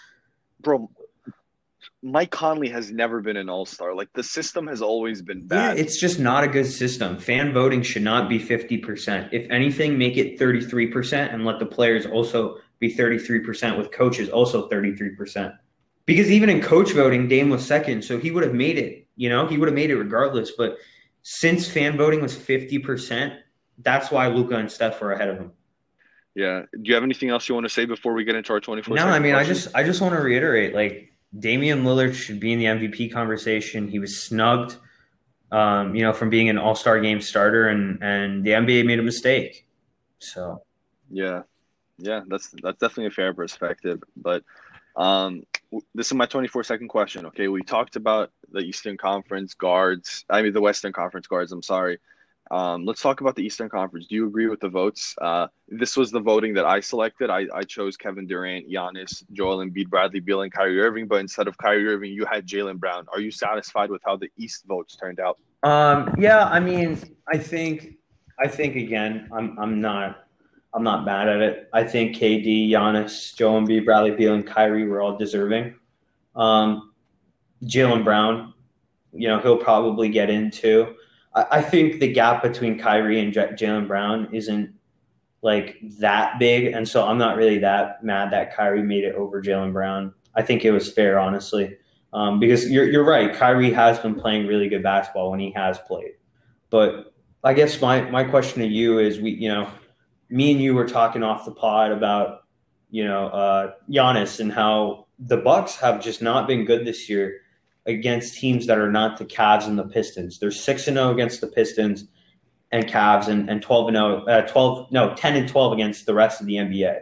bro, 0.60 0.90
Mike 2.02 2.30
Conley 2.30 2.68
has 2.68 2.90
never 2.90 3.20
been 3.20 3.36
an 3.36 3.48
All 3.48 3.66
Star. 3.66 3.94
Like 3.94 4.12
the 4.12 4.22
system 4.22 4.66
has 4.66 4.82
always 4.82 5.22
been 5.22 5.46
bad. 5.46 5.76
Yeah, 5.76 5.82
it's 5.82 6.00
just 6.00 6.18
not 6.18 6.44
a 6.44 6.48
good 6.48 6.66
system. 6.66 7.18
Fan 7.18 7.52
voting 7.52 7.82
should 7.82 8.02
not 8.02 8.28
be 8.28 8.38
fifty 8.38 8.78
percent. 8.78 9.32
If 9.32 9.50
anything, 9.50 9.98
make 9.98 10.16
it 10.16 10.38
thirty 10.38 10.60
three 10.60 10.86
percent, 10.86 11.32
and 11.32 11.44
let 11.44 11.58
the 11.58 11.66
players 11.66 12.06
also 12.06 12.58
be 12.78 12.90
thirty 12.90 13.18
three 13.18 13.40
percent 13.40 13.78
with 13.78 13.90
coaches 13.90 14.28
also 14.28 14.68
thirty 14.68 14.94
three 14.94 15.14
percent. 15.16 15.54
Because 16.04 16.30
even 16.30 16.48
in 16.48 16.60
coach 16.60 16.92
voting, 16.92 17.26
Dame 17.28 17.50
was 17.50 17.66
second, 17.66 18.04
so 18.04 18.18
he 18.18 18.30
would 18.30 18.44
have 18.44 18.54
made 18.54 18.78
it. 18.78 19.08
You 19.16 19.28
know, 19.28 19.46
he 19.46 19.58
would 19.58 19.66
have 19.66 19.74
made 19.74 19.90
it 19.90 19.96
regardless. 19.96 20.52
But 20.56 20.76
since 21.22 21.68
fan 21.68 21.96
voting 21.96 22.20
was 22.20 22.36
fifty 22.36 22.78
percent, 22.78 23.34
that's 23.78 24.10
why 24.10 24.28
Luka 24.28 24.56
and 24.56 24.70
Steph 24.70 25.00
were 25.00 25.12
ahead 25.12 25.28
of 25.28 25.38
him. 25.38 25.52
Yeah. 26.36 26.62
Do 26.70 26.82
you 26.82 26.94
have 26.94 27.02
anything 27.02 27.30
else 27.30 27.48
you 27.48 27.54
want 27.54 27.64
to 27.64 27.70
say 27.70 27.86
before 27.86 28.12
we 28.12 28.22
get 28.22 28.36
into 28.36 28.52
our 28.52 28.60
twenty 28.60 28.82
four? 28.82 28.94
No, 28.94 29.06
I 29.06 29.18
mean? 29.18 29.34
I 29.34 29.42
just 29.42 29.74
I 29.74 29.82
just 29.82 30.02
want 30.02 30.14
to 30.14 30.20
reiterate, 30.20 30.74
like 30.74 31.12
Damian 31.36 31.82
Lillard 31.82 32.14
should 32.14 32.38
be 32.38 32.52
in 32.52 32.58
the 32.58 32.66
MVP 32.66 33.10
conversation. 33.10 33.88
He 33.88 33.98
was 33.98 34.22
snubbed, 34.22 34.76
um, 35.50 35.94
you 35.94 36.02
know, 36.02 36.12
from 36.12 36.28
being 36.28 36.50
an 36.50 36.58
All 36.58 36.74
Star 36.74 37.00
game 37.00 37.22
starter, 37.22 37.68
and 37.68 38.02
and 38.02 38.44
the 38.44 38.50
NBA 38.50 38.84
made 38.84 38.98
a 38.98 39.02
mistake. 39.02 39.66
So. 40.18 40.62
Yeah, 41.08 41.42
yeah, 41.98 42.22
that's 42.28 42.50
that's 42.62 42.78
definitely 42.78 43.06
a 43.06 43.10
fair 43.10 43.32
perspective, 43.32 44.02
but 44.16 44.42
um, 44.96 45.44
this 45.94 46.08
is 46.08 46.14
my 46.14 46.26
24 46.26 46.64
second 46.64 46.88
question. 46.88 47.26
Okay, 47.26 47.48
we 47.48 47.62
talked 47.62 47.96
about 47.96 48.30
the 48.50 48.58
Eastern 48.58 48.96
Conference 48.96 49.54
guards. 49.54 50.24
I 50.28 50.42
mean, 50.42 50.52
the 50.52 50.60
Western 50.60 50.92
Conference 50.92 51.26
guards. 51.26 51.52
I'm 51.52 51.62
sorry. 51.62 51.98
Um, 52.50 52.84
let's 52.84 53.02
talk 53.02 53.20
about 53.20 53.34
the 53.34 53.42
Eastern 53.42 53.68
Conference. 53.68 54.06
Do 54.06 54.14
you 54.14 54.26
agree 54.26 54.46
with 54.46 54.60
the 54.60 54.68
votes? 54.68 55.14
Uh, 55.20 55.48
this 55.68 55.96
was 55.96 56.10
the 56.10 56.20
voting 56.20 56.54
that 56.54 56.64
I 56.64 56.80
selected. 56.80 57.30
I, 57.30 57.46
I 57.52 57.62
chose 57.62 57.96
Kevin 57.96 58.26
Durant, 58.26 58.68
Giannis, 58.70 59.24
Joel 59.32 59.58
Embiid, 59.58 59.88
Bradley 59.88 60.20
Beal, 60.20 60.42
and 60.42 60.52
Kyrie 60.52 60.80
Irving. 60.80 61.06
But 61.08 61.20
instead 61.20 61.48
of 61.48 61.58
Kyrie 61.58 61.86
Irving, 61.86 62.12
you 62.12 62.24
had 62.24 62.46
Jaylen 62.46 62.78
Brown. 62.78 63.06
Are 63.12 63.20
you 63.20 63.30
satisfied 63.30 63.90
with 63.90 64.02
how 64.04 64.16
the 64.16 64.28
East 64.36 64.64
votes 64.66 64.96
turned 64.96 65.18
out? 65.20 65.38
Um, 65.62 66.14
yeah, 66.18 66.44
I 66.44 66.60
mean, 66.60 66.98
I 67.28 67.38
think, 67.38 67.96
I 68.38 68.46
think 68.46 68.76
again, 68.76 69.28
I'm, 69.32 69.58
I'm 69.58 69.80
not 69.80 70.26
I'm 70.76 70.82
not 70.82 71.06
mad 71.06 71.26
at 71.26 71.40
it. 71.40 71.70
I 71.72 71.84
think 71.84 72.16
KD, 72.16 72.68
Giannis, 72.68 73.34
Joel 73.34 73.62
Embiid, 73.62 73.86
Bradley 73.86 74.10
Beal, 74.10 74.34
and 74.34 74.46
Kyrie 74.46 74.86
were 74.86 75.00
all 75.00 75.16
deserving. 75.16 75.74
Um, 76.34 76.92
Jaylen 77.64 78.04
Brown, 78.04 78.52
you 79.14 79.26
know, 79.26 79.40
he'll 79.40 79.56
probably 79.56 80.10
get 80.10 80.28
into. 80.28 80.94
I, 81.36 81.60
think 81.60 82.00
the 82.00 82.10
gap 82.10 82.42
between 82.42 82.78
Kyrie 82.78 83.20
and 83.20 83.32
J- 83.32 83.48
Jaylen 83.48 83.86
Brown 83.86 84.28
isn't 84.32 84.72
like 85.42 85.76
that 85.98 86.38
big, 86.38 86.72
and 86.72 86.88
so 86.88 87.06
I'm 87.06 87.18
not 87.18 87.36
really 87.36 87.58
that 87.58 88.02
mad 88.02 88.32
that 88.32 88.56
Kyrie 88.56 88.82
made 88.82 89.04
it 89.04 89.14
over 89.14 89.42
Jaylen 89.42 89.72
Brown. 89.72 90.14
I 90.34 90.42
think 90.42 90.64
it 90.64 90.70
was 90.70 90.90
fair, 90.90 91.18
honestly, 91.18 91.76
um, 92.12 92.40
because 92.40 92.70
you're 92.70 92.90
you're 92.90 93.04
right. 93.04 93.34
Kyrie 93.34 93.72
has 93.72 93.98
been 93.98 94.14
playing 94.14 94.46
really 94.46 94.68
good 94.68 94.82
basketball 94.82 95.30
when 95.30 95.40
he 95.40 95.52
has 95.52 95.78
played, 95.80 96.12
but 96.70 97.12
I 97.44 97.52
guess 97.52 97.80
my 97.80 98.00
my 98.10 98.24
question 98.24 98.62
to 98.62 98.68
you 98.68 98.98
is, 98.98 99.20
we 99.20 99.30
you 99.30 99.48
know 99.48 99.68
me 100.30 100.52
and 100.52 100.60
you 100.60 100.74
were 100.74 100.88
talking 100.88 101.22
off 101.22 101.44
the 101.44 101.52
pod 101.52 101.92
about 101.92 102.44
you 102.90 103.04
know 103.04 103.26
uh, 103.28 103.72
Giannis 103.90 104.40
and 104.40 104.50
how 104.50 105.06
the 105.18 105.36
Bucks 105.36 105.76
have 105.76 106.02
just 106.02 106.22
not 106.22 106.48
been 106.48 106.64
good 106.64 106.86
this 106.86 107.08
year 107.08 107.42
against 107.86 108.34
teams 108.34 108.66
that 108.66 108.78
are 108.78 108.90
not 108.90 109.18
the 109.18 109.24
Cavs 109.24 109.66
and 109.66 109.78
the 109.78 109.84
Pistons. 109.84 110.38
They're 110.38 110.50
six 110.50 110.88
and 110.88 110.96
zero 110.96 111.08
oh 111.08 111.12
against 111.12 111.40
the 111.40 111.46
Pistons 111.46 112.06
and 112.72 112.86
Cavs, 112.86 113.28
and, 113.28 113.48
and 113.48 113.62
twelve 113.62 113.88
and 113.88 113.96
0, 113.96 114.24
uh, 114.24 114.42
twelve 114.42 114.90
no 114.90 115.14
ten 115.14 115.36
and 115.36 115.48
twelve 115.48 115.72
against 115.72 116.06
the 116.06 116.14
rest 116.14 116.40
of 116.40 116.46
the 116.46 116.54
NBA. 116.54 117.00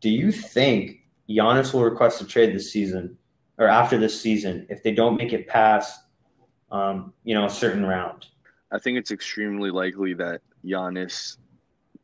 Do 0.00 0.10
you 0.10 0.30
think 0.30 1.00
Giannis 1.28 1.72
will 1.72 1.84
request 1.84 2.20
a 2.20 2.26
trade 2.26 2.54
this 2.54 2.70
season 2.70 3.16
or 3.58 3.68
after 3.68 3.96
this 3.96 4.20
season 4.20 4.66
if 4.68 4.82
they 4.82 4.92
don't 4.92 5.16
make 5.16 5.32
it 5.32 5.46
past 5.46 6.00
um, 6.70 7.12
you 7.24 7.34
know 7.34 7.46
a 7.46 7.50
certain 7.50 7.86
round? 7.86 8.26
I 8.70 8.78
think 8.78 8.98
it's 8.98 9.10
extremely 9.10 9.70
likely 9.70 10.14
that 10.14 10.40
Giannis 10.64 11.38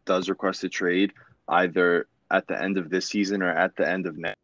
does 0.04 0.28
request 0.28 0.64
a 0.64 0.68
trade, 0.68 1.12
either 1.48 2.06
at 2.30 2.46
the 2.46 2.60
end 2.60 2.78
of 2.78 2.90
this 2.90 3.06
season 3.06 3.42
or 3.42 3.50
at 3.50 3.76
the 3.76 3.88
end 3.88 4.06
of 4.06 4.16
next, 4.16 4.38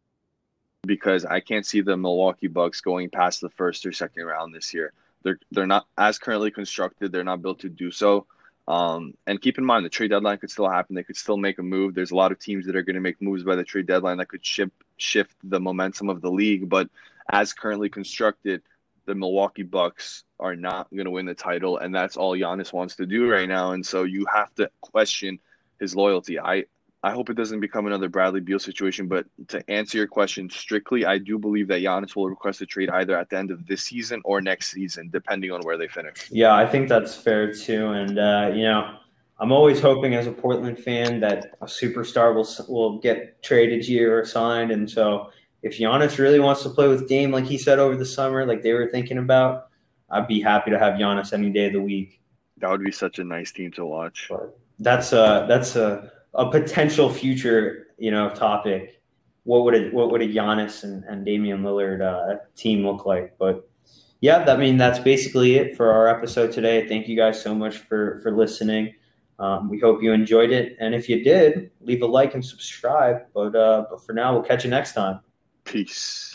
because 0.86 1.24
I 1.24 1.40
can't 1.40 1.66
see 1.66 1.80
the 1.80 1.96
Milwaukee 1.96 2.46
Bucks 2.46 2.80
going 2.80 3.10
past 3.10 3.40
the 3.40 3.50
first 3.50 3.84
or 3.86 3.92
second 3.92 4.24
round 4.24 4.54
this 4.54 4.72
year. 4.72 4.92
They're 5.22 5.38
they're 5.50 5.66
not 5.66 5.86
as 5.98 6.18
currently 6.18 6.50
constructed. 6.50 7.12
They're 7.12 7.24
not 7.24 7.42
built 7.42 7.60
to 7.60 7.68
do 7.68 7.90
so. 7.90 8.26
Um, 8.68 9.14
and 9.26 9.40
keep 9.40 9.58
in 9.58 9.64
mind, 9.64 9.84
the 9.84 9.90
trade 9.90 10.10
deadline 10.10 10.38
could 10.38 10.50
still 10.50 10.68
happen. 10.68 10.96
They 10.96 11.04
could 11.04 11.16
still 11.16 11.36
make 11.36 11.58
a 11.58 11.62
move. 11.62 11.94
There's 11.94 12.10
a 12.10 12.16
lot 12.16 12.32
of 12.32 12.38
teams 12.38 12.66
that 12.66 12.74
are 12.74 12.82
going 12.82 12.94
to 12.94 13.00
make 13.00 13.22
moves 13.22 13.44
by 13.44 13.54
the 13.54 13.62
trade 13.64 13.86
deadline 13.86 14.18
that 14.18 14.28
could 14.28 14.44
shift 14.44 14.72
shift 14.96 15.36
the 15.44 15.60
momentum 15.60 16.08
of 16.08 16.20
the 16.20 16.30
league. 16.30 16.68
But 16.68 16.88
as 17.30 17.52
currently 17.52 17.88
constructed, 17.88 18.62
the 19.04 19.14
Milwaukee 19.14 19.62
Bucks 19.62 20.24
are 20.40 20.56
not 20.56 20.90
going 20.90 21.04
to 21.04 21.12
win 21.12 21.26
the 21.26 21.34
title, 21.34 21.78
and 21.78 21.94
that's 21.94 22.16
all 22.16 22.36
Giannis 22.36 22.72
wants 22.72 22.96
to 22.96 23.06
do 23.06 23.30
right 23.30 23.48
now. 23.48 23.72
And 23.72 23.86
so 23.86 24.02
you 24.02 24.26
have 24.32 24.52
to 24.56 24.70
question 24.80 25.38
his 25.78 25.94
loyalty. 25.94 26.38
I 26.40 26.64
I 27.02 27.12
hope 27.12 27.30
it 27.30 27.36
doesn't 27.36 27.60
become 27.60 27.86
another 27.86 28.08
Bradley 28.08 28.40
Beal 28.40 28.58
situation. 28.58 29.06
But 29.06 29.26
to 29.48 29.68
answer 29.70 29.98
your 29.98 30.06
question 30.06 30.50
strictly, 30.50 31.04
I 31.04 31.18
do 31.18 31.38
believe 31.38 31.68
that 31.68 31.80
Giannis 31.80 32.16
will 32.16 32.28
request 32.28 32.60
a 32.62 32.66
trade 32.66 32.90
either 32.90 33.16
at 33.16 33.30
the 33.30 33.38
end 33.38 33.50
of 33.50 33.66
this 33.66 33.84
season 33.84 34.20
or 34.24 34.40
next 34.40 34.70
season, 34.70 35.10
depending 35.10 35.52
on 35.52 35.60
where 35.62 35.76
they 35.76 35.88
finish. 35.88 36.30
Yeah, 36.30 36.54
I 36.54 36.66
think 36.66 36.88
that's 36.88 37.14
fair 37.14 37.52
too. 37.52 37.88
And 37.90 38.18
uh, 38.18 38.50
you 38.54 38.64
know, 38.64 38.96
I'm 39.38 39.52
always 39.52 39.80
hoping 39.80 40.14
as 40.14 40.26
a 40.26 40.32
Portland 40.32 40.78
fan 40.78 41.20
that 41.20 41.56
a 41.60 41.66
superstar 41.66 42.34
will 42.34 42.48
will 42.68 42.98
get 42.98 43.42
traded 43.42 43.84
here 43.84 44.18
or 44.18 44.24
signed. 44.24 44.70
And 44.70 44.90
so, 44.90 45.30
if 45.62 45.78
Giannis 45.78 46.18
really 46.18 46.40
wants 46.40 46.62
to 46.62 46.70
play 46.70 46.88
with 46.88 47.08
Dame, 47.08 47.30
like 47.30 47.44
he 47.44 47.58
said 47.58 47.78
over 47.78 47.96
the 47.96 48.06
summer, 48.06 48.46
like 48.46 48.62
they 48.62 48.72
were 48.72 48.88
thinking 48.90 49.18
about, 49.18 49.68
I'd 50.10 50.26
be 50.26 50.40
happy 50.40 50.70
to 50.70 50.78
have 50.78 50.94
Giannis 50.94 51.32
any 51.32 51.50
day 51.50 51.66
of 51.66 51.74
the 51.74 51.82
week. 51.82 52.20
That 52.58 52.70
would 52.70 52.82
be 52.82 52.92
such 52.92 53.18
a 53.18 53.24
nice 53.24 53.52
team 53.52 53.70
to 53.72 53.84
watch. 53.84 54.28
But 54.30 54.58
that's 54.78 55.12
a 55.12 55.44
that's 55.48 55.76
a, 55.76 56.10
a 56.36 56.50
potential 56.50 57.10
future 57.10 57.88
you 57.98 58.10
know 58.10 58.30
topic. 58.30 59.00
What 59.44 59.64
would 59.64 59.74
it 59.74 59.94
what 59.94 60.10
would 60.10 60.22
a 60.22 60.28
Giannis 60.28 60.84
and, 60.84 61.04
and 61.04 61.24
Damian 61.24 61.62
Lillard 61.62 62.00
uh, 62.02 62.38
team 62.56 62.86
look 62.86 63.06
like? 63.06 63.36
But 63.38 63.68
yeah, 64.20 64.44
I 64.48 64.56
mean 64.56 64.76
that's 64.76 64.98
basically 64.98 65.56
it 65.56 65.76
for 65.76 65.92
our 65.92 66.08
episode 66.08 66.52
today. 66.52 66.88
Thank 66.88 67.08
you 67.08 67.16
guys 67.16 67.40
so 67.40 67.54
much 67.54 67.78
for 67.78 68.20
for 68.22 68.36
listening. 68.36 68.94
Um, 69.38 69.68
we 69.68 69.78
hope 69.78 70.02
you 70.02 70.12
enjoyed 70.12 70.50
it, 70.50 70.76
and 70.80 70.94
if 70.94 71.08
you 71.10 71.22
did, 71.22 71.70
leave 71.80 72.02
a 72.02 72.06
like 72.06 72.34
and 72.34 72.44
subscribe. 72.44 73.26
But 73.34 73.54
uh, 73.54 73.84
but 73.90 74.04
for 74.04 74.12
now, 74.12 74.32
we'll 74.32 74.42
catch 74.42 74.64
you 74.64 74.70
next 74.70 74.94
time. 74.94 75.20
Peace. 75.64 76.26